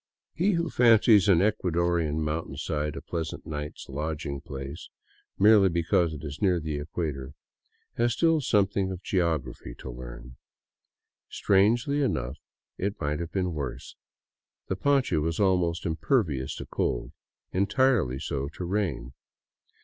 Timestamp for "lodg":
3.87-4.25